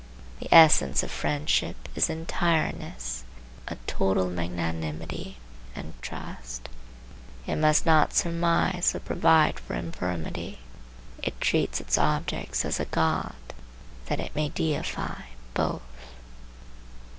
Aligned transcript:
The 0.39 0.51
essence 0.51 1.03
of 1.03 1.11
friendship 1.11 1.75
is 1.93 2.09
entireness, 2.09 3.23
a 3.67 3.75
total 3.85 4.31
magnanimity 4.31 5.37
and 5.75 5.93
trust. 6.01 6.69
It 7.45 7.57
must 7.57 7.85
not 7.85 8.15
surmise 8.15 8.95
or 8.95 8.99
provide 8.99 9.59
for 9.59 9.75
infirmity. 9.75 10.57
It 11.21 11.39
treats 11.39 11.79
its 11.79 11.99
object 11.99 12.65
as 12.65 12.79
a 12.79 12.85
god, 12.85 13.35
that 14.07 14.19
it 14.19 14.35
may 14.35 14.49
deify 14.49 15.21
both. 15.53 15.83